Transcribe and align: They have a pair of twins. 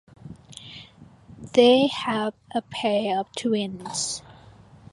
They 1.53 1.85
have 1.85 2.33
a 2.55 2.63
pair 2.63 3.19
of 3.19 3.31
twins. 3.35 4.23